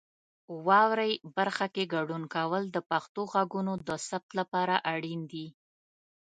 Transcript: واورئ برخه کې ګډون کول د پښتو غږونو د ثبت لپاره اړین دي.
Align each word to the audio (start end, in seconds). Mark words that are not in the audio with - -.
واورئ 0.67 1.13
برخه 1.37 1.65
کې 1.73 1.83
ګډون 1.93 2.23
کول 2.35 2.63
د 2.75 2.77
پښتو 2.89 3.21
غږونو 3.33 3.73
د 3.87 3.89
ثبت 4.07 4.31
لپاره 4.39 4.75
اړین 4.93 5.21
دي. 5.31 5.47